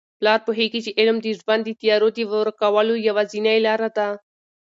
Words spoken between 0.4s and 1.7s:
پوهیږي چي علم د ژوند د